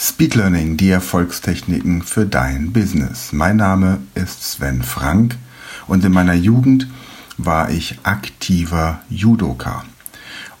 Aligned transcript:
Speed 0.00 0.36
Learning, 0.36 0.76
die 0.76 0.90
Erfolgstechniken 0.90 2.02
für 2.02 2.24
dein 2.24 2.72
Business. 2.72 3.32
Mein 3.32 3.56
Name 3.56 3.98
ist 4.14 4.44
Sven 4.44 4.84
Frank 4.84 5.34
und 5.88 6.04
in 6.04 6.12
meiner 6.12 6.34
Jugend 6.34 6.86
war 7.36 7.70
ich 7.70 7.98
aktiver 8.04 9.00
Judoka. 9.10 9.82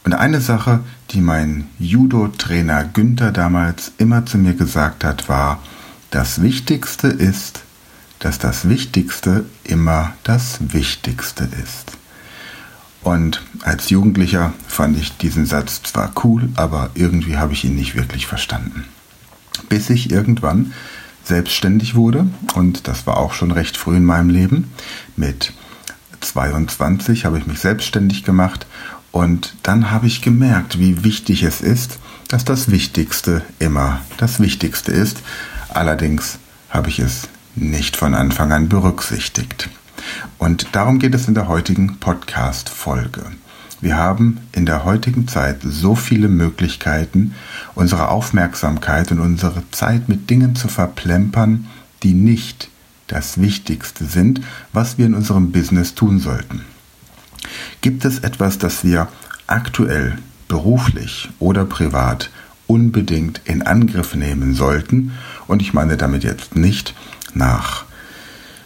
Und 0.04 0.14
eine 0.14 0.40
Sache, 0.40 0.80
die 1.10 1.20
mein 1.20 1.68
Judo-Trainer 1.78 2.86
Günther 2.86 3.30
damals 3.30 3.92
immer 3.98 4.26
zu 4.26 4.38
mir 4.38 4.54
gesagt 4.54 5.04
hat, 5.04 5.28
war, 5.28 5.62
das 6.10 6.42
Wichtigste 6.42 7.06
ist, 7.06 7.60
dass 8.18 8.40
das 8.40 8.68
Wichtigste 8.68 9.44
immer 9.62 10.14
das 10.24 10.58
Wichtigste 10.72 11.48
ist. 11.62 11.92
Und 13.04 13.44
als 13.62 13.88
Jugendlicher 13.88 14.52
fand 14.66 14.98
ich 14.98 15.16
diesen 15.16 15.46
Satz 15.46 15.80
zwar 15.84 16.10
cool, 16.24 16.48
aber 16.56 16.90
irgendwie 16.94 17.36
habe 17.36 17.52
ich 17.52 17.64
ihn 17.64 17.76
nicht 17.76 17.94
wirklich 17.94 18.26
verstanden 18.26 18.84
bis 19.68 19.90
ich 19.90 20.10
irgendwann 20.10 20.72
selbstständig 21.24 21.94
wurde 21.94 22.26
und 22.54 22.88
das 22.88 23.06
war 23.06 23.18
auch 23.18 23.32
schon 23.32 23.50
recht 23.50 23.76
früh 23.76 23.96
in 23.96 24.04
meinem 24.04 24.30
Leben. 24.30 24.72
Mit 25.16 25.52
22 26.20 27.24
habe 27.24 27.38
ich 27.38 27.46
mich 27.46 27.60
selbstständig 27.60 28.24
gemacht 28.24 28.66
und 29.12 29.54
dann 29.62 29.90
habe 29.90 30.06
ich 30.06 30.22
gemerkt, 30.22 30.78
wie 30.78 31.04
wichtig 31.04 31.42
es 31.42 31.60
ist, 31.60 31.98
dass 32.28 32.44
das 32.44 32.70
Wichtigste 32.70 33.42
immer 33.58 34.00
das 34.18 34.40
Wichtigste 34.40 34.92
ist. 34.92 35.18
Allerdings 35.68 36.38
habe 36.70 36.88
ich 36.88 36.98
es 36.98 37.28
nicht 37.54 37.96
von 37.96 38.14
Anfang 38.14 38.52
an 38.52 38.68
berücksichtigt. 38.68 39.68
Und 40.38 40.68
darum 40.72 40.98
geht 40.98 41.14
es 41.14 41.28
in 41.28 41.34
der 41.34 41.48
heutigen 41.48 41.98
Podcast-Folge. 41.98 43.24
Wir 43.80 43.96
haben 43.96 44.38
in 44.52 44.66
der 44.66 44.84
heutigen 44.84 45.28
Zeit 45.28 45.58
so 45.62 45.94
viele 45.94 46.28
Möglichkeiten, 46.28 47.34
unsere 47.74 48.08
Aufmerksamkeit 48.08 49.12
und 49.12 49.20
unsere 49.20 49.62
Zeit 49.70 50.08
mit 50.08 50.30
Dingen 50.30 50.56
zu 50.56 50.68
verplempern, 50.68 51.66
die 52.02 52.14
nicht 52.14 52.70
das 53.06 53.40
Wichtigste 53.40 54.04
sind, 54.04 54.40
was 54.72 54.98
wir 54.98 55.06
in 55.06 55.14
unserem 55.14 55.52
Business 55.52 55.94
tun 55.94 56.18
sollten. 56.18 56.62
Gibt 57.80 58.04
es 58.04 58.18
etwas, 58.18 58.58
das 58.58 58.84
wir 58.84 59.08
aktuell, 59.46 60.18
beruflich 60.48 61.30
oder 61.38 61.64
privat 61.64 62.30
unbedingt 62.66 63.40
in 63.44 63.62
Angriff 63.62 64.14
nehmen 64.14 64.54
sollten? 64.54 65.12
Und 65.46 65.62
ich 65.62 65.72
meine 65.72 65.96
damit 65.96 66.24
jetzt 66.24 66.56
nicht 66.56 66.94
nach 67.34 67.87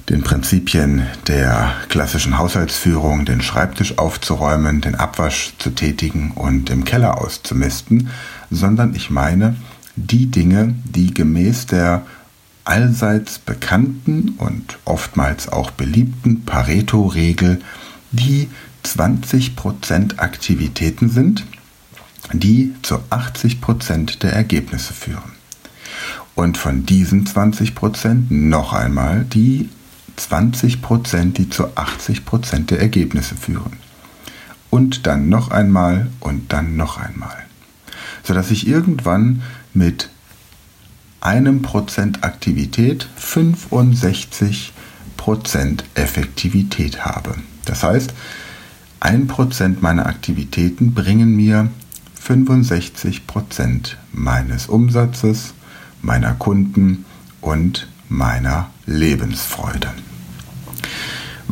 den 0.09 0.23
Prinzipien 0.23 1.07
der 1.29 1.73
klassischen 1.89 2.39
Haushaltsführung, 2.39 3.25
den 3.25 3.41
Schreibtisch 3.41 3.99
aufzuräumen, 3.99 4.81
den 4.81 4.95
Abwasch 4.95 5.53
zu 5.59 5.71
tätigen 5.71 6.33
und 6.33 6.71
im 6.71 6.85
Keller 6.85 7.21
auszumisten, 7.21 8.09
sondern 8.51 8.95
ich 8.95 9.11
meine 9.11 9.57
die 9.97 10.27
Dinge, 10.27 10.75
die 10.85 11.15
gemäß 11.15 11.67
der 11.67 12.03
allseits 12.65 13.39
bekannten 13.39 14.35
und 14.39 14.79
oftmals 14.85 15.49
auch 15.49 15.71
beliebten 15.71 16.45
Pareto-Regel 16.45 17.61
die 18.13 18.49
20% 18.85 20.19
Aktivitäten 20.19 21.09
sind, 21.09 21.45
die 22.33 22.75
zu 22.83 22.97
80% 23.11 24.21
der 24.21 24.33
Ergebnisse 24.33 24.93
führen. 24.93 25.33
Und 26.35 26.57
von 26.57 26.87
diesen 26.87 27.27
20% 27.27 28.27
noch 28.31 28.73
einmal 28.73 29.25
die 29.25 29.69
20 30.29 30.83
Prozent, 30.83 31.39
die 31.39 31.51
zu 31.51 31.77
80 31.77 32.25
Prozent 32.25 32.71
der 32.71 32.81
Ergebnisse 32.81 33.35
führen. 33.35 33.77
Und 34.71 35.07
dann 35.07 35.29
noch 35.29 35.51
einmal 35.51 36.11
und 36.21 36.53
dann 36.53 36.77
noch 36.77 36.99
einmal. 36.99 37.37
Sodass 38.23 38.51
ich 38.51 38.67
irgendwann 38.67 39.43
mit 39.75 40.09
einem 41.21 41.63
Prozent 41.63 42.25
Aktivität 42.25 43.09
65 43.17 44.73
Prozent 45.17 45.85
Effektivität 45.95 47.05
habe. 47.05 47.35
Das 47.65 47.83
heißt, 47.83 48.13
ein 49.01 49.27
Prozent 49.27 49.83
meiner 49.83 50.07
Aktivitäten 50.07 50.95
bringen 50.95 51.35
mir 51.37 51.69
65 52.21 53.27
Prozent 53.27 53.99
meines 54.13 54.67
Umsatzes, 54.67 55.55
meiner 56.01 56.35
Kunden 56.35 57.05
und 57.41 57.89
meiner 58.09 58.71
Lebensfreude. 58.87 59.89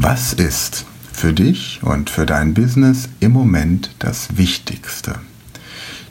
Was 0.03 0.33
ist 0.33 0.87
für 1.13 1.35
dich 1.35 1.81
und 1.83 2.09
für 2.09 2.25
dein 2.25 2.55
Business 2.55 3.11
im 3.21 3.33
Moment 3.33 3.91
das 3.99 4.39
Wichtigste? 4.39 5.17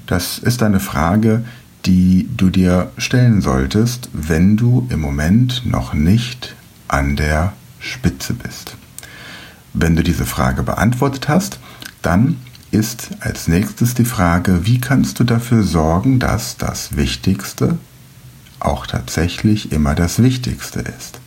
Das 0.05 0.37
ist 0.37 0.61
eine 0.61 0.79
Frage, 0.79 1.43
die 1.87 2.29
du 2.37 2.51
dir 2.51 2.91
stellen 2.99 3.41
solltest, 3.41 4.11
wenn 4.13 4.57
du 4.57 4.85
im 4.91 4.99
Moment 4.99 5.65
noch 5.65 5.95
nicht 5.95 6.55
an 6.87 7.15
der 7.15 7.53
Spitze 7.79 8.35
bist. 8.35 8.75
Wenn 9.73 9.95
du 9.95 10.03
diese 10.03 10.27
Frage 10.27 10.61
beantwortet 10.61 11.27
hast, 11.27 11.59
dann 12.03 12.37
ist 12.69 13.09
als 13.21 13.47
nächstes 13.47 13.95
die 13.95 14.05
Frage, 14.05 14.67
wie 14.67 14.79
kannst 14.79 15.19
du 15.19 15.23
dafür 15.23 15.63
sorgen, 15.63 16.19
dass 16.19 16.57
das 16.57 16.95
Wichtigste 16.95 17.79
auch 18.59 18.85
tatsächlich 18.85 19.71
immer 19.71 19.95
das 19.95 20.21
Wichtigste 20.21 20.81
ist. 20.81 21.19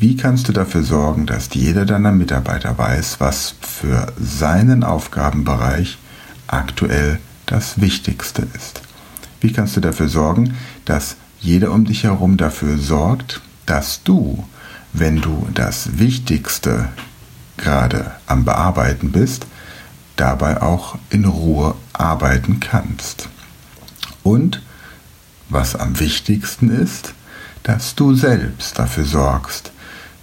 Wie 0.00 0.16
kannst 0.16 0.46
du 0.46 0.52
dafür 0.52 0.84
sorgen, 0.84 1.26
dass 1.26 1.52
jeder 1.54 1.84
deiner 1.84 2.12
Mitarbeiter 2.12 2.78
weiß, 2.78 3.18
was 3.18 3.56
für 3.60 4.06
seinen 4.16 4.84
Aufgabenbereich 4.84 5.98
aktuell 6.46 7.18
das 7.46 7.80
Wichtigste 7.80 8.46
ist? 8.54 8.80
Wie 9.40 9.52
kannst 9.52 9.76
du 9.76 9.80
dafür 9.80 10.08
sorgen, 10.08 10.54
dass 10.84 11.16
jeder 11.40 11.72
um 11.72 11.84
dich 11.84 12.04
herum 12.04 12.36
dafür 12.36 12.78
sorgt, 12.78 13.40
dass 13.66 14.04
du, 14.04 14.44
wenn 14.92 15.20
du 15.20 15.48
das 15.52 15.98
Wichtigste 15.98 16.90
gerade 17.56 18.12
am 18.26 18.44
Bearbeiten 18.44 19.10
bist, 19.10 19.46
dabei 20.14 20.62
auch 20.62 20.96
in 21.10 21.24
Ruhe 21.24 21.74
arbeiten 21.92 22.60
kannst? 22.60 23.28
Und 24.22 24.62
was 25.48 25.74
am 25.74 25.98
wichtigsten 25.98 26.70
ist, 26.70 27.14
dass 27.64 27.96
du 27.96 28.14
selbst 28.14 28.78
dafür 28.78 29.04
sorgst, 29.04 29.72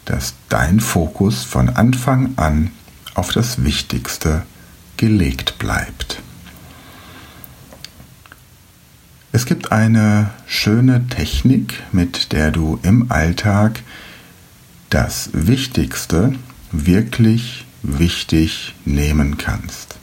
dass 0.06 0.36
dein 0.50 0.80
Fokus 0.80 1.44
von 1.44 1.70
Anfang 1.70 2.34
an 2.38 2.72
auf 3.16 3.32
das 3.32 3.64
Wichtigste 3.64 4.44
gelegt 4.98 5.58
bleibt. 5.60 6.22
Es 9.32 9.46
gibt 9.46 9.72
eine 9.74 10.30
schöne 10.46 11.08
Technik, 11.10 11.84
mit 11.92 12.32
der 12.32 12.52
du 12.52 12.80
im 12.84 13.12
Alltag 13.12 13.82
das 14.90 15.30
Wichtigste 15.34 16.34
wirklich 16.72 17.66
wichtig 17.84 18.76
nehmen 18.86 19.38
kannst. 19.38 19.98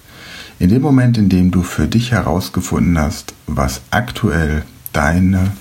In 0.58 0.68
dem 0.68 0.82
Moment, 0.82 1.16
in 1.16 1.28
dem 1.28 1.50
du 1.50 1.62
für 1.62 1.88
dich 1.88 2.12
herausgefunden 2.12 2.98
hast, 2.98 3.32
was 3.46 3.80
aktuell 3.90 4.64
deine 4.92 5.52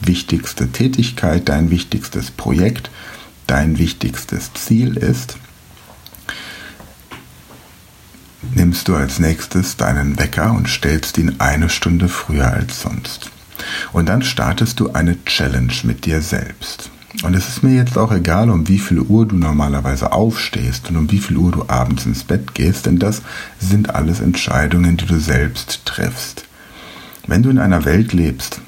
wichtigste 0.00 0.70
Tätigkeit, 0.70 1.48
dein 1.48 1.70
wichtigstes 1.70 2.30
Projekt, 2.30 2.90
dein 3.50 3.78
wichtigstes 3.78 4.52
Ziel 4.54 4.96
ist, 4.96 5.36
nimmst 8.54 8.86
du 8.86 8.94
als 8.94 9.18
nächstes 9.18 9.76
deinen 9.76 10.18
Wecker 10.20 10.52
und 10.52 10.68
stellst 10.68 11.18
ihn 11.18 11.34
eine 11.38 11.68
Stunde 11.68 12.08
früher 12.08 12.52
als 12.52 12.82
sonst. 12.82 13.30
Und 13.92 14.08
dann 14.08 14.22
startest 14.22 14.78
du 14.78 14.92
eine 14.92 15.22
Challenge 15.24 15.72
mit 15.82 16.06
dir 16.06 16.22
selbst. 16.22 16.90
Und 17.24 17.34
es 17.34 17.48
ist 17.48 17.64
mir 17.64 17.74
jetzt 17.74 17.98
auch 17.98 18.12
egal, 18.12 18.50
um 18.50 18.68
wie 18.68 18.78
viel 18.78 19.00
Uhr 19.00 19.26
du 19.26 19.34
normalerweise 19.34 20.12
aufstehst 20.12 20.88
und 20.88 20.96
um 20.96 21.10
wie 21.10 21.18
viel 21.18 21.36
Uhr 21.36 21.50
du 21.50 21.64
abends 21.68 22.06
ins 22.06 22.22
Bett 22.22 22.54
gehst, 22.54 22.86
denn 22.86 23.00
das 23.00 23.20
sind 23.58 23.90
alles 23.90 24.20
Entscheidungen, 24.20 24.96
die 24.96 25.06
du 25.06 25.18
selbst 25.18 25.84
triffst. 25.86 26.44
Wenn 27.26 27.42
du 27.42 27.50
in 27.50 27.58
einer 27.58 27.84
Welt 27.84 28.12
lebst, 28.12 28.60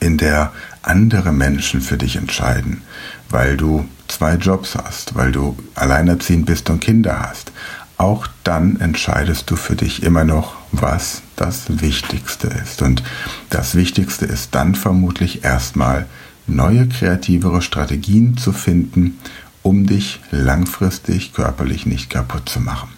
in 0.00 0.18
der 0.18 0.52
andere 0.82 1.32
Menschen 1.32 1.80
für 1.80 1.96
dich 1.96 2.16
entscheiden, 2.16 2.82
weil 3.30 3.56
du 3.56 3.86
zwei 4.12 4.34
Jobs 4.34 4.76
hast, 4.76 5.14
weil 5.14 5.32
du 5.32 5.56
alleinerziehend 5.74 6.46
bist 6.46 6.70
und 6.70 6.80
Kinder 6.80 7.20
hast, 7.28 7.52
auch 7.98 8.26
dann 8.42 8.80
entscheidest 8.80 9.50
du 9.50 9.56
für 9.56 9.76
dich 9.76 10.02
immer 10.02 10.24
noch, 10.24 10.54
was 10.72 11.22
das 11.36 11.80
Wichtigste 11.80 12.48
ist. 12.48 12.82
Und 12.82 13.02
das 13.50 13.74
Wichtigste 13.74 14.26
ist 14.26 14.54
dann 14.54 14.74
vermutlich 14.74 15.44
erstmal 15.44 16.06
neue 16.46 16.88
kreativere 16.88 17.62
Strategien 17.62 18.36
zu 18.36 18.52
finden, 18.52 19.18
um 19.62 19.86
dich 19.86 20.20
langfristig 20.30 21.32
körperlich 21.32 21.86
nicht 21.86 22.10
kaputt 22.10 22.48
zu 22.48 22.60
machen. 22.60 22.88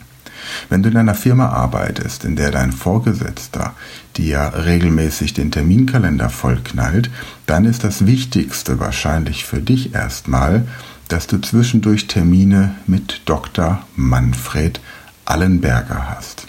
Wenn 0.69 0.83
du 0.83 0.89
in 0.91 0.97
einer 0.97 1.15
Firma 1.15 1.49
arbeitest, 1.49 2.25
in 2.25 2.37
der 2.37 2.51
dein 2.51 2.73
Vorgesetzter 2.73 3.75
dir 4.17 4.53
regelmäßig 4.65 5.35
den 5.35 5.51
Terminkalender 5.51 6.31
vollknallt, 6.31 7.11
dann 7.47 7.65
ist 7.65 7.85
das 7.85 8.07
Wichtigste 8.07 8.81
wahrscheinlich 8.81 9.45
für 9.45 9.61
dich 9.61 9.95
erstmal, 9.95 10.67
dass 11.09 11.27
du 11.27 11.39
zwischendurch 11.39 12.07
Termine 12.07 12.75
mit 12.87 13.23
Dr. 13.27 13.85
Manfred 13.97 14.81
Allenberger 15.25 16.11
hast. 16.11 16.47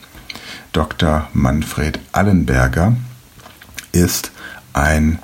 Dr. 0.71 1.27
Manfred 1.33 1.99
Allenberger 2.11 2.95
ist 3.91 4.31
ein 4.73 5.19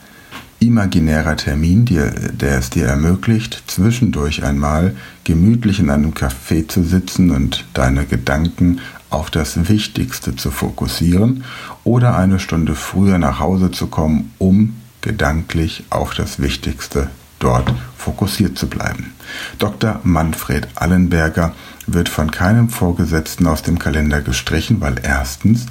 imaginärer 0.59 1.35
Termin, 1.35 1.85
der, 1.85 2.57
es 2.57 2.69
dir 2.69 2.85
ermöglicht, 2.85 3.63
zwischendurch 3.67 4.43
einmal 4.43 4.95
gemütlich 5.23 5.79
in 5.79 5.89
einem 5.89 6.13
Café 6.13 6.67
zu 6.67 6.83
sitzen 6.83 7.31
und 7.31 7.65
deine 7.73 8.05
Gedanken 8.05 8.79
auf 9.09 9.31
das 9.31 9.67
Wichtigste 9.67 10.35
zu 10.35 10.51
fokussieren 10.51 11.43
oder 11.83 12.15
eine 12.15 12.39
Stunde 12.39 12.75
früher 12.75 13.17
nach 13.17 13.39
Hause 13.39 13.71
zu 13.71 13.87
kommen, 13.87 14.31
um 14.37 14.75
gedanklich 15.01 15.83
auf 15.89 16.13
das 16.13 16.39
Wichtigste 16.39 17.09
dort 17.43 17.73
fokussiert 17.97 18.57
zu 18.57 18.67
bleiben. 18.67 19.13
Dr. 19.59 19.99
Manfred 20.03 20.67
Allenberger 20.75 21.53
wird 21.88 22.09
von 22.09 22.31
keinem 22.31 22.69
Vorgesetzten 22.69 23.47
aus 23.47 23.61
dem 23.61 23.79
Kalender 23.79 24.21
gestrichen, 24.21 24.81
weil 24.81 24.95
erstens 25.03 25.65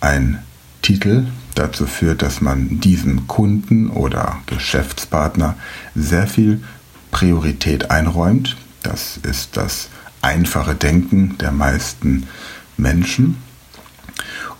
ein 0.00 0.42
Titel 0.82 1.26
dazu 1.54 1.86
führt, 1.86 2.22
dass 2.22 2.40
man 2.40 2.80
diesem 2.80 3.26
Kunden 3.26 3.90
oder 3.90 4.38
Geschäftspartner 4.46 5.56
sehr 5.94 6.26
viel 6.26 6.62
Priorität 7.10 7.90
einräumt. 7.90 8.56
Das 8.82 9.18
ist 9.22 9.56
das 9.56 9.88
einfache 10.22 10.74
Denken 10.74 11.36
der 11.38 11.52
meisten 11.52 12.28
Menschen. 12.76 13.36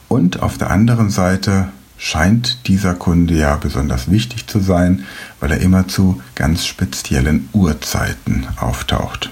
Und 0.08 0.42
auf 0.42 0.58
der 0.58 0.70
anderen 0.70 1.10
Seite 1.10 1.68
scheint 1.98 2.68
dieser 2.68 2.94
Kunde 2.94 3.34
ja 3.34 3.56
besonders 3.56 4.10
wichtig 4.10 4.46
zu 4.46 4.60
sein, 4.60 5.04
weil 5.40 5.50
er 5.50 5.60
immer 5.60 5.88
zu 5.88 6.22
ganz 6.34 6.64
speziellen 6.64 7.48
Uhrzeiten 7.52 8.46
auftaucht. 8.56 9.30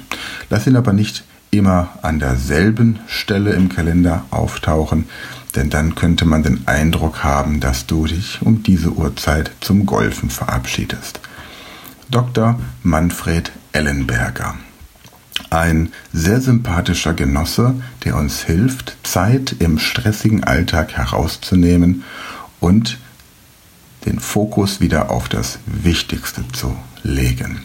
Lass 0.50 0.66
ihn 0.66 0.76
aber 0.76 0.92
nicht 0.92 1.24
immer 1.50 1.90
an 2.02 2.18
derselben 2.18 2.98
Stelle 3.06 3.52
im 3.52 3.68
Kalender 3.68 4.24
auftauchen, 4.30 5.06
denn 5.54 5.70
dann 5.70 5.94
könnte 5.94 6.26
man 6.26 6.42
den 6.42 6.66
Eindruck 6.66 7.24
haben, 7.24 7.60
dass 7.60 7.86
du 7.86 8.06
dich 8.06 8.42
um 8.42 8.62
diese 8.62 8.90
Uhrzeit 8.90 9.52
zum 9.60 9.86
Golfen 9.86 10.28
verabschiedest. 10.28 11.20
Dr. 12.10 12.60
Manfred 12.82 13.52
Ellenberger. 13.72 14.54
Ein 15.50 15.92
sehr 16.12 16.40
sympathischer 16.40 17.14
Genosse, 17.14 17.74
der 18.04 18.16
uns 18.16 18.42
hilft, 18.42 18.96
Zeit 19.02 19.56
im 19.58 19.78
stressigen 19.78 20.44
Alltag 20.44 20.92
herauszunehmen 20.96 22.04
und 22.60 22.98
den 24.06 24.20
Fokus 24.20 24.80
wieder 24.80 25.10
auf 25.10 25.28
das 25.28 25.58
Wichtigste 25.66 26.44
zu 26.52 26.76
legen. 27.02 27.62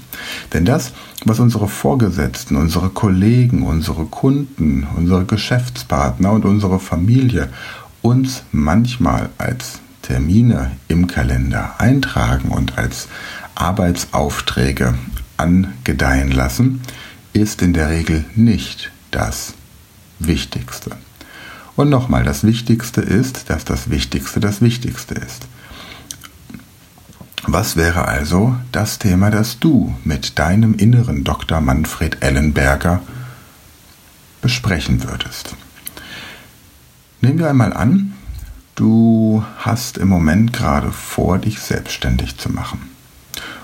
Denn 0.53 0.65
das, 0.65 0.91
was 1.25 1.39
unsere 1.39 1.67
Vorgesetzten, 1.67 2.55
unsere 2.55 2.89
Kollegen, 2.89 3.63
unsere 3.63 4.05
Kunden, 4.05 4.87
unsere 4.95 5.25
Geschäftspartner 5.25 6.31
und 6.31 6.45
unsere 6.45 6.79
Familie 6.79 7.49
uns 8.01 8.43
manchmal 8.51 9.29
als 9.37 9.79
Termine 10.01 10.71
im 10.87 11.07
Kalender 11.07 11.75
eintragen 11.79 12.49
und 12.49 12.77
als 12.77 13.07
Arbeitsaufträge 13.53 14.95
angedeihen 15.37 16.31
lassen, 16.31 16.81
ist 17.33 17.61
in 17.61 17.73
der 17.73 17.89
Regel 17.89 18.25
nicht 18.35 18.91
das 19.11 19.53
Wichtigste. 20.19 20.97
Und 21.75 21.89
nochmal, 21.89 22.23
das 22.23 22.43
Wichtigste 22.43 23.01
ist, 23.01 23.49
dass 23.49 23.65
das 23.65 23.89
Wichtigste 23.89 24.39
das 24.39 24.61
Wichtigste 24.61 25.15
ist. 25.15 25.47
Was 27.47 27.75
wäre 27.75 28.07
also 28.07 28.55
das 28.71 28.99
Thema, 28.99 29.31
das 29.31 29.59
du 29.59 29.95
mit 30.03 30.37
deinem 30.37 30.75
inneren 30.75 31.23
Dr. 31.23 31.59
Manfred 31.59 32.21
Ellenberger 32.21 33.01
besprechen 34.41 35.03
würdest? 35.03 35.55
Nehmen 37.21 37.39
wir 37.39 37.49
einmal 37.49 37.73
an, 37.73 38.13
du 38.75 39.43
hast 39.57 39.97
im 39.97 40.07
Moment 40.07 40.53
gerade 40.53 40.91
vor, 40.91 41.39
dich 41.39 41.59
selbstständig 41.59 42.37
zu 42.37 42.49
machen, 42.49 42.79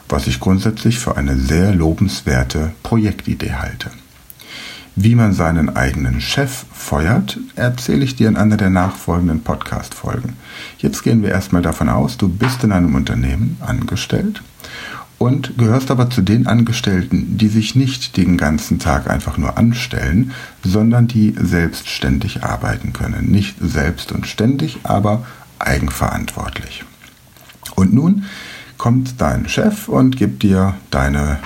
was 0.09 0.27
ich 0.27 0.39
grundsätzlich 0.39 0.97
für 0.97 1.17
eine 1.17 1.37
sehr 1.37 1.73
lobenswerte 1.73 2.71
Projektidee 2.83 3.53
halte. 3.53 3.91
Wie 4.99 5.13
man 5.13 5.31
seinen 5.31 5.75
eigenen 5.75 6.21
Chef 6.21 6.65
feuert, 6.73 7.37
erzähle 7.55 8.03
ich 8.03 8.15
dir 8.15 8.27
in 8.29 8.35
einer 8.35 8.57
der 8.57 8.71
nachfolgenden 8.71 9.41
Podcast-Folgen. 9.41 10.33
Jetzt 10.79 11.03
gehen 11.03 11.21
wir 11.21 11.29
erstmal 11.29 11.61
davon 11.61 11.87
aus, 11.87 12.17
du 12.17 12.27
bist 12.27 12.63
in 12.63 12.71
einem 12.71 12.95
Unternehmen 12.95 13.57
angestellt 13.59 14.41
und 15.19 15.55
gehörst 15.59 15.91
aber 15.91 16.09
zu 16.09 16.23
den 16.23 16.47
Angestellten, 16.47 17.37
die 17.37 17.47
sich 17.47 17.75
nicht 17.75 18.17
den 18.17 18.37
ganzen 18.37 18.79
Tag 18.79 19.07
einfach 19.07 19.37
nur 19.37 19.55
anstellen, 19.55 20.31
sondern 20.63 21.07
die 21.07 21.35
selbstständig 21.39 22.43
arbeiten 22.43 22.91
können. 22.91 23.29
Nicht 23.29 23.57
selbst 23.61 24.11
und 24.11 24.25
ständig, 24.25 24.79
aber 24.81 25.27
eigenverantwortlich. 25.59 26.85
Und 27.75 27.93
nun 27.93 28.23
kommt 28.79 29.21
dein 29.21 29.47
Chef 29.47 29.89
und 29.89 30.17
gibt 30.17 30.41
dir 30.41 30.73
deine 30.89 31.37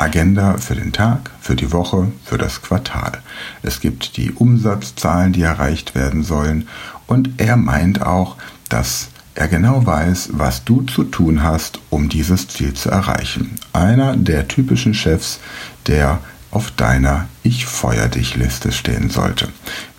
Agenda 0.00 0.56
für 0.56 0.74
den 0.74 0.92
Tag, 0.92 1.30
für 1.40 1.54
die 1.54 1.72
Woche, 1.72 2.10
für 2.24 2.38
das 2.38 2.62
Quartal. 2.62 3.20
Es 3.62 3.80
gibt 3.80 4.16
die 4.16 4.32
Umsatzzahlen, 4.32 5.32
die 5.34 5.42
erreicht 5.42 5.94
werden 5.94 6.24
sollen 6.24 6.68
und 7.06 7.38
er 7.38 7.56
meint 7.56 8.00
auch, 8.00 8.36
dass 8.70 9.08
er 9.34 9.48
genau 9.48 9.84
weiß, 9.84 10.30
was 10.32 10.64
du 10.64 10.82
zu 10.82 11.04
tun 11.04 11.42
hast, 11.42 11.80
um 11.90 12.08
dieses 12.08 12.48
Ziel 12.48 12.74
zu 12.74 12.90
erreichen. 12.90 13.56
Einer 13.72 14.16
der 14.16 14.48
typischen 14.48 14.94
Chefs, 14.94 15.38
der 15.86 16.18
auf 16.50 16.70
deiner 16.70 17.26
Ich 17.42 17.66
feuer 17.66 18.08
dich 18.08 18.36
Liste 18.36 18.72
stehen 18.72 19.10
sollte. 19.10 19.48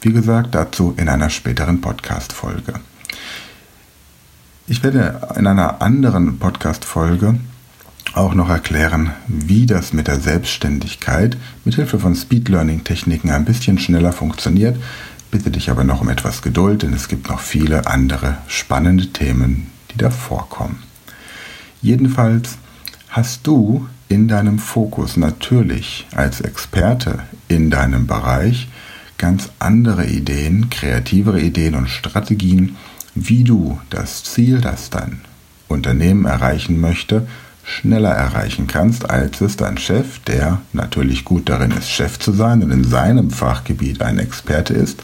Wie 0.02 0.12
gesagt, 0.12 0.56
dazu 0.56 0.96
in 0.98 1.10
einer 1.10 1.30
späteren 1.30 1.80
Podcast-Folge. 1.80 2.74
Ich 4.68 4.84
werde 4.84 5.28
in 5.36 5.48
einer 5.48 5.82
anderen 5.82 6.40
Podcast-Folge 6.40 7.40
auch 8.14 8.34
noch 8.34 8.50
erklären, 8.50 9.12
wie 9.28 9.66
das 9.66 9.94
mit 9.94 10.08
der 10.08 10.20
Selbstständigkeit 10.20 11.38
mit 11.64 11.76
Hilfe 11.76 12.00
von 12.00 12.16
Speed 12.16 12.50
Learning 12.50 12.84
Techniken 12.84 13.30
ein 13.30 13.46
bisschen 13.46 13.80
schneller 13.80 14.12
funktioniert, 14.12 14.78
Bitte 15.32 15.50
dich 15.50 15.70
aber 15.72 15.86
noch 15.86 16.02
um 16.02 16.10
etwas 16.10 16.42
Geduld, 16.42 16.84
denn 16.84 16.92
es 16.92 17.08
gibt 17.08 17.30
noch 17.30 17.40
viele 17.40 17.88
andere 17.88 18.38
spannende 18.48 19.08
Themen, 19.14 19.68
die 19.92 19.98
da 19.98 20.10
vorkommen. 20.10 20.84
Jedenfalls 21.82 22.58
hast 23.08 23.48
du 23.48 23.88
in 24.10 24.28
deinem 24.28 24.60
Fokus 24.60 25.16
natürlich 25.16 26.06
als 26.14 26.42
Experte 26.42 27.20
in 27.48 27.72
deinem 27.72 28.08
Bereich 28.08 28.68
ganz 29.18 29.50
andere 29.60 30.06
Ideen, 30.06 30.70
kreativere 30.70 31.40
Ideen 31.40 31.76
und 31.76 31.90
Strategien, 31.90 32.76
wie 33.16 33.46
du 33.46 33.80
das 33.90 34.26
Ziel, 34.26 34.60
das 34.60 34.90
dein 34.90 35.22
Unternehmen 35.70 36.26
erreichen 36.26 36.82
möchte, 36.82 37.26
schneller 37.72 38.12
erreichen 38.12 38.68
kannst, 38.68 39.10
als 39.10 39.42
es 39.42 39.58
dein 39.58 39.78
Chef, 39.78 40.20
der 40.20 40.62
natürlich 40.74 41.26
gut 41.26 41.50
darin 41.50 41.72
ist, 41.72 41.90
Chef 41.90 42.20
zu 42.20 42.32
sein 42.32 42.62
und 42.62 42.72
in 42.72 42.84
seinem 42.84 43.32
Fachgebiet 43.32 44.02
ein 44.02 44.20
Experte 44.20 44.74
ist, 44.74 45.04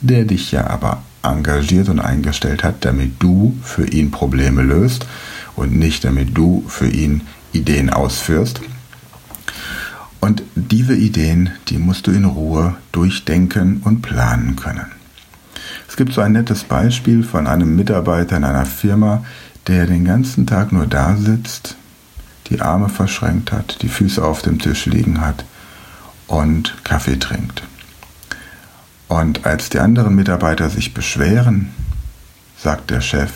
der 0.00 0.24
dich 0.24 0.52
ja 0.52 0.66
aber 0.66 1.02
engagiert 1.22 1.88
und 1.88 2.00
eingestellt 2.00 2.62
hat, 2.62 2.84
damit 2.84 3.22
du 3.22 3.56
für 3.62 3.86
ihn 3.86 4.10
Probleme 4.10 4.62
löst 4.62 5.06
und 5.56 5.76
nicht 5.76 6.04
damit 6.04 6.36
du 6.36 6.64
für 6.68 6.88
ihn 6.88 7.22
Ideen 7.52 7.90
ausführst. 7.90 8.60
Und 10.20 10.42
diese 10.54 10.94
Ideen, 10.94 11.50
die 11.68 11.78
musst 11.78 12.06
du 12.06 12.10
in 12.10 12.24
Ruhe 12.24 12.74
durchdenken 12.92 13.80
und 13.84 14.02
planen 14.02 14.56
können. 14.56 14.86
Es 15.88 15.96
gibt 15.96 16.12
so 16.12 16.20
ein 16.20 16.32
nettes 16.32 16.64
Beispiel 16.64 17.22
von 17.22 17.46
einem 17.46 17.76
Mitarbeiter 17.76 18.36
in 18.36 18.44
einer 18.44 18.66
Firma, 18.66 19.24
der 19.66 19.86
den 19.86 20.04
ganzen 20.04 20.46
Tag 20.46 20.72
nur 20.72 20.86
da 20.86 21.16
sitzt, 21.16 21.76
die 22.50 22.60
Arme 22.60 22.88
verschränkt 22.88 23.52
hat, 23.52 23.82
die 23.82 23.88
Füße 23.88 24.22
auf 24.22 24.42
dem 24.42 24.58
Tisch 24.58 24.86
liegen 24.86 25.20
hat 25.20 25.44
und 26.26 26.74
Kaffee 26.84 27.18
trinkt. 27.18 27.62
Und 29.08 29.46
als 29.46 29.68
die 29.68 29.78
anderen 29.78 30.14
Mitarbeiter 30.14 30.70
sich 30.70 30.94
beschweren, 30.94 31.72
sagt 32.58 32.90
der 32.90 33.00
Chef, 33.00 33.30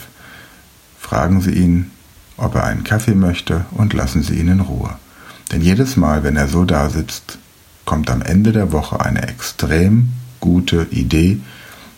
fragen 0.99 1.41
Sie 1.41 1.53
ihn, 1.53 1.91
ob 2.37 2.55
er 2.55 2.65
einen 2.65 2.85
Kaffee 2.85 3.15
möchte 3.15 3.65
und 3.73 3.93
lassen 3.93 4.23
Sie 4.23 4.35
ihn 4.35 4.49
in 4.49 4.61
Ruhe. 4.61 4.97
Denn 5.53 5.63
jedes 5.63 5.97
Mal, 5.97 6.25
wenn 6.25 6.37
er 6.37 6.49
so 6.49 6.65
da 6.65 6.91
sitzt, 6.91 7.39
kommt 7.85 8.11
am 8.11 8.23
Ende 8.23 8.53
der 8.53 8.73
Woche 8.73 9.01
eine 9.01 9.29
extrem 9.29 10.13
gute 10.41 10.87
Idee, 10.91 11.41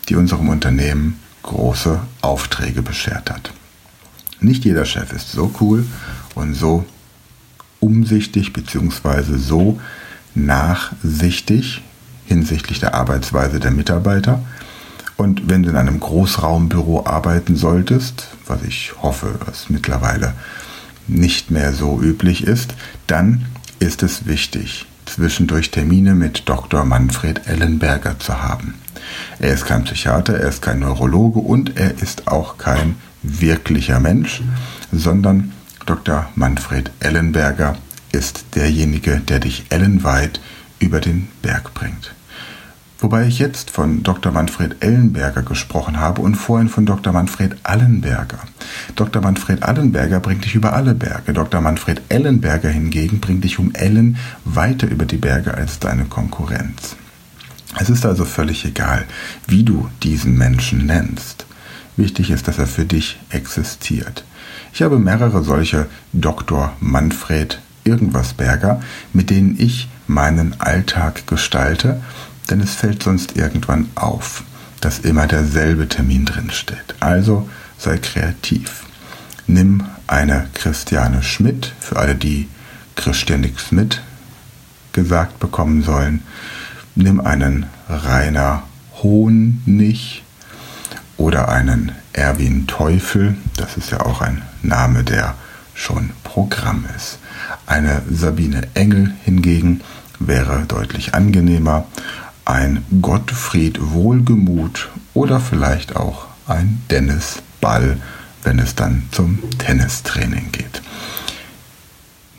die 0.09 0.15
unserem 0.15 0.49
Unternehmen 0.49 1.19
große 1.43 1.99
Aufträge 2.21 2.81
beschert 2.81 3.29
hat. 3.29 3.51
Nicht 4.39 4.65
jeder 4.65 4.85
Chef 4.85 5.11
ist 5.13 5.31
so 5.31 5.53
cool 5.59 5.85
und 6.33 6.53
so 6.53 6.85
umsichtig 7.81 8.53
bzw. 8.53 9.37
so 9.37 9.79
nachsichtig 10.33 11.81
hinsichtlich 12.25 12.79
der 12.79 12.93
Arbeitsweise 12.93 13.59
der 13.59 13.71
Mitarbeiter. 13.71 14.41
Und 15.17 15.49
wenn 15.49 15.63
du 15.63 15.69
in 15.69 15.75
einem 15.75 15.99
Großraumbüro 15.99 17.05
arbeiten 17.05 17.55
solltest, 17.55 18.27
was 18.47 18.63
ich 18.63 18.93
hoffe, 19.01 19.35
was 19.45 19.69
mittlerweile 19.69 20.33
nicht 21.07 21.51
mehr 21.51 21.73
so 21.73 22.01
üblich 22.01 22.43
ist, 22.43 22.73
dann 23.07 23.45
ist 23.79 24.01
es 24.03 24.25
wichtig, 24.25 24.85
zwischendurch 25.05 25.71
Termine 25.71 26.15
mit 26.15 26.47
Dr. 26.47 26.85
Manfred 26.85 27.47
Ellenberger 27.47 28.17
zu 28.19 28.41
haben. 28.41 28.75
Er 29.39 29.53
ist 29.53 29.65
kein 29.65 29.83
Psychiater, 29.83 30.39
er 30.39 30.49
ist 30.49 30.61
kein 30.61 30.79
Neurologe 30.79 31.39
und 31.39 31.77
er 31.77 32.01
ist 32.01 32.27
auch 32.27 32.57
kein 32.57 32.95
wirklicher 33.23 33.99
Mensch, 33.99 34.41
sondern 34.91 35.51
Dr. 35.85 36.29
Manfred 36.35 36.91
Ellenberger 36.99 37.77
ist 38.11 38.45
derjenige, 38.55 39.19
der 39.19 39.39
dich 39.39 39.65
ellenweit 39.69 40.41
über 40.79 40.99
den 40.99 41.27
Berg 41.41 41.73
bringt. 41.73 42.13
Wobei 42.99 43.25
ich 43.25 43.39
jetzt 43.39 43.71
von 43.71 44.03
Dr. 44.03 44.31
Manfred 44.31 44.83
Ellenberger 44.83 45.41
gesprochen 45.41 45.99
habe 45.99 46.21
und 46.21 46.35
vorhin 46.35 46.69
von 46.69 46.85
Dr. 46.85 47.11
Manfred 47.11 47.57
Allenberger. 47.63 48.37
Dr. 48.95 49.23
Manfred 49.23 49.63
Allenberger 49.63 50.19
bringt 50.19 50.45
dich 50.45 50.53
über 50.53 50.73
alle 50.73 50.93
Berge. 50.93 51.33
Dr. 51.33 51.61
Manfred 51.61 52.03
Ellenberger 52.09 52.69
hingegen 52.69 53.19
bringt 53.19 53.43
dich 53.43 53.57
um 53.57 53.73
Ellen 53.73 54.17
weiter 54.45 54.87
über 54.87 55.05
die 55.05 55.17
Berge 55.17 55.55
als 55.55 55.79
deine 55.79 56.05
Konkurrenz. 56.05 56.95
Es 57.79 57.89
ist 57.89 58.05
also 58.05 58.23
völlig 58.23 58.65
egal, 58.65 59.05
wie 59.47 59.63
du 59.63 59.89
diesen 60.03 60.37
Menschen 60.37 60.85
nennst. 60.85 61.47
Wichtig 61.97 62.29
ist, 62.29 62.47
dass 62.47 62.59
er 62.59 62.67
für 62.67 62.85
dich 62.85 63.19
existiert. 63.31 64.25
Ich 64.73 64.81
habe 64.81 64.99
mehrere 64.99 65.43
solche 65.43 65.87
Dr. 66.13 66.73
Manfred 66.79 67.59
irgendwas 67.83 68.33
Berger, 68.33 68.81
mit 69.13 69.29
denen 69.29 69.55
ich 69.59 69.89
meinen 70.07 70.59
Alltag 70.59 71.27
gestalte 71.27 72.01
denn 72.51 72.59
es 72.59 72.75
fällt 72.75 73.01
sonst 73.01 73.37
irgendwann 73.37 73.89
auf, 73.95 74.43
dass 74.81 74.99
immer 74.99 75.25
derselbe 75.25 75.87
Termin 75.87 76.25
drinsteht. 76.25 76.95
Also 76.99 77.49
sei 77.77 77.97
kreativ. 77.97 78.83
Nimm 79.47 79.85
eine 80.07 80.47
Christiane 80.53 81.23
Schmidt, 81.23 81.73
für 81.79 81.97
alle, 81.97 82.15
die 82.15 82.47
Christianik 82.95 83.59
Schmidt 83.59 84.01
gesagt 84.91 85.39
bekommen 85.39 85.81
sollen. 85.83 86.21
Nimm 86.95 87.21
einen 87.21 87.67
Rainer 87.89 88.63
Honig 89.01 90.23
oder 91.21 91.49
einen 91.49 91.91
Erwin 92.13 92.65
Teufel, 92.65 93.37
das 93.55 93.77
ist 93.77 93.91
ja 93.91 94.01
auch 94.01 94.21
ein 94.21 94.41
Name, 94.63 95.03
der 95.03 95.35
schon 95.75 96.09
Programm 96.23 96.85
ist. 96.97 97.19
Eine 97.67 98.01
Sabine 98.09 98.67
Engel 98.73 99.13
hingegen 99.23 99.81
wäre 100.19 100.63
deutlich 100.67 101.13
angenehmer 101.13 101.85
ein 102.43 102.83
Gottfried 103.01 103.79
Wohlgemut 103.93 104.89
oder 105.13 105.39
vielleicht 105.39 105.95
auch 105.95 106.25
ein 106.47 106.81
Dennis 106.89 107.43
Ball, 107.61 107.97
wenn 108.41 108.57
es 108.57 108.73
dann 108.73 109.03
zum 109.11 109.37
Tennistraining 109.59 110.51
geht. 110.51 110.81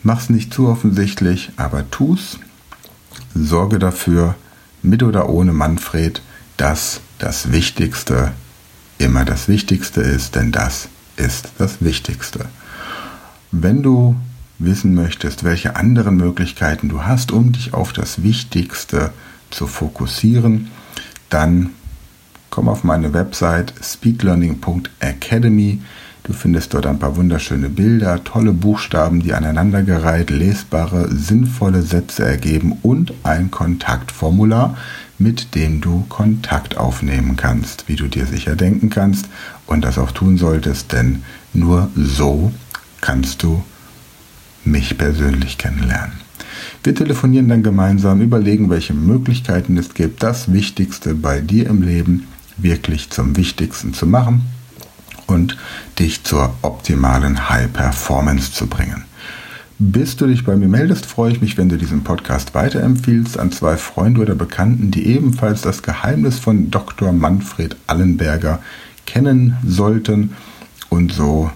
Mach's 0.03 0.29
nicht 0.29 0.53
zu 0.53 0.67
offensichtlich, 0.67 1.53
aber 1.57 1.89
tu's. 1.93 2.41
Sorge 3.33 3.79
dafür, 3.79 4.35
mit 4.83 5.05
oder 5.05 5.29
ohne 5.29 5.53
Manfred, 5.53 6.21
dass 6.57 7.01
das 7.21 7.53
Wichtigste 7.53 8.33
immer 8.99 9.25
das 9.25 9.49
Wichtigste 9.49 10.01
ist, 10.01 10.35
denn 10.35 10.53
das 10.53 10.89
ist 11.17 11.51
das 11.59 11.83
Wichtigste. 11.83 12.47
Wenn 13.51 13.83
du 13.83 14.17
wissen 14.59 14.95
möchtest, 14.95 15.45
welche 15.45 15.77
anderen 15.77 16.17
Möglichkeiten 16.17 16.89
du 16.89 17.05
hast, 17.05 17.33
um 17.33 17.53
dich 17.53 17.75
auf 17.75 17.93
das 17.93 18.23
Wichtigste 18.23 19.13
zu 19.51 19.67
fokussieren, 19.67 20.69
dann 21.31 21.71
komm 22.51 22.69
auf 22.69 22.85
meine 22.85 23.13
Website 23.13 23.75
speedlearning.academy. 23.83 25.81
Du 26.25 26.33
findest 26.33 26.73
dort 26.73 26.87
ein 26.87 27.01
paar 27.01 27.17
wunderschöne 27.17 27.69
Bilder, 27.69 28.23
tolle 28.23 28.53
Buchstaben, 28.53 29.21
die 29.21 29.35
aneinandergereiht 29.35 30.31
lesbare, 30.31 31.09
sinnvolle 31.13 31.83
Sätze 31.83 32.25
ergeben 32.25 32.79
und 32.83 33.13
ein 33.25 33.51
Kontaktformular, 33.51 34.77
mit 35.23 35.55
dem 35.55 35.81
du 35.81 36.05
Kontakt 36.09 36.76
aufnehmen 36.76 37.37
kannst, 37.37 37.88
wie 37.88 37.97
du 37.97 38.09
dir 38.09 38.26
sicher 38.26 38.57
denken 38.57 38.91
kannst 38.91 39.26
und 39.67 39.85
das 39.85 39.99
auch 39.99 40.11
tun 40.11 40.38
solltest, 40.38 40.93
denn 40.93 41.23
nur 41.52 41.91
so 41.95 42.52
kannst 43.00 43.43
du 43.43 43.62
mich 44.64 44.99
persönlich 44.99 45.59
kennenlernen. 45.59 46.21
Wir 46.85 46.95
telefonieren 46.95 47.49
dann 47.49 47.62
gemeinsam, 47.62 48.21
überlegen, 48.21 48.71
welche 48.71 48.95
Möglichkeiten 48.95 49.76
es 49.79 49.95
gibt, 49.95 50.23
das 50.23 50.52
Wichtigste 50.52 51.14
bei 51.14 51.41
dir 51.41 51.67
im 51.69 51.83
Leben 51.83 52.26
wirklich 52.57 53.11
zum 53.11 53.37
Wichtigsten 53.37 53.95
zu 53.95 54.07
machen 54.07 54.43
und 55.26 55.57
dich 55.99 56.25
zur 56.25 56.55
optimalen 56.62 57.49
High 57.49 57.73
Performance 57.73 58.52
zu 58.52 58.67
bringen. 58.67 59.05
Bis 59.85 60.15
du 60.15 60.29
dich 60.29 60.45
bei 60.45 60.55
mir 60.55 60.69
meldest, 60.69 61.07
freue 61.07 61.33
ich 61.33 61.41
mich, 61.41 61.59
wenn 61.59 61.69
du 61.69 61.77
diesen 61.77 62.05
Podcast 62.05 62.55
weiterempfiehlst 62.55 63.37
an 63.37 63.51
zwei 63.51 63.77
Freunde 63.77 64.21
oder 64.21 64.37
Bekannten, 64.37 64.93
die 64.93 65.09
ebenfalls 65.09 65.61
das 65.62 65.83
Geheimnis 65.83 66.39
von 66.39 66.71
Dr. 66.71 67.12
Manfred 67.12 67.75
Allenberger 67.89 68.61
kennen 69.07 69.57
sollten. 69.67 70.37
Und 70.89 71.12
so 71.12 71.51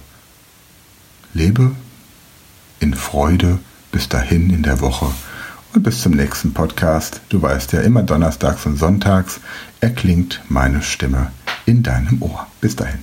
lebe 1.34 1.70
in 2.80 2.94
Freude 2.94 3.60
bis 3.92 4.08
dahin 4.08 4.50
in 4.50 4.64
der 4.64 4.80
Woche 4.80 5.06
und 5.72 5.84
bis 5.84 6.02
zum 6.02 6.10
nächsten 6.10 6.52
Podcast. 6.52 7.20
Du 7.28 7.40
weißt 7.40 7.74
ja, 7.74 7.82
immer 7.82 8.02
donnerstags 8.02 8.66
und 8.66 8.76
sonntags 8.76 9.38
erklingt 9.78 10.42
meine 10.48 10.82
Stimme 10.82 11.30
in 11.64 11.84
deinem 11.84 12.20
Ohr. 12.20 12.48
Bis 12.60 12.74
dahin. 12.74 12.98